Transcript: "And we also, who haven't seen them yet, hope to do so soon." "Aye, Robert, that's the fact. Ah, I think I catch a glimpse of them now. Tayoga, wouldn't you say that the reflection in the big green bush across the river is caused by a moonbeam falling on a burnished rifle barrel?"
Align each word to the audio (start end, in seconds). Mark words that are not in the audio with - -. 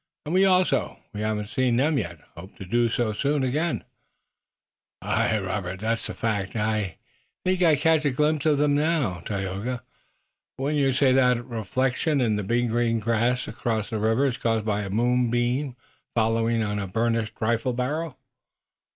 "And 0.25 0.33
we 0.33 0.45
also, 0.45 0.97
who 1.13 1.19
haven't 1.19 1.49
seen 1.49 1.75
them 1.77 1.99
yet, 1.99 2.21
hope 2.35 2.55
to 2.55 2.65
do 2.65 2.89
so 2.89 3.13
soon." 3.13 3.43
"Aye, 4.99 5.37
Robert, 5.37 5.81
that's 5.81 6.07
the 6.07 6.15
fact. 6.15 6.55
Ah, 6.55 6.69
I 6.71 6.97
think 7.45 7.61
I 7.61 7.75
catch 7.75 8.03
a 8.05 8.09
glimpse 8.09 8.47
of 8.47 8.57
them 8.57 8.73
now. 8.73 9.19
Tayoga, 9.19 9.83
wouldn't 10.57 10.81
you 10.81 10.91
say 10.91 11.11
that 11.11 11.35
the 11.35 11.43
reflection 11.43 12.19
in 12.19 12.35
the 12.35 12.41
big 12.41 12.69
green 12.69 12.99
bush 12.99 13.47
across 13.47 13.91
the 13.91 13.99
river 13.99 14.25
is 14.25 14.37
caused 14.37 14.65
by 14.65 14.79
a 14.81 14.89
moonbeam 14.89 15.75
falling 16.15 16.63
on 16.63 16.79
a 16.79 16.87
burnished 16.87 17.39
rifle 17.39 17.73
barrel?" 17.73 18.17